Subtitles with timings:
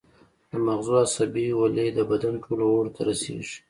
[0.49, 3.57] د مغزو عصبي ولۍ د بدن ټولو غړو ته رسیږي